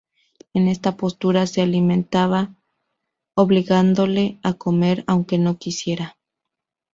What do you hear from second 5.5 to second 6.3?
quisiera.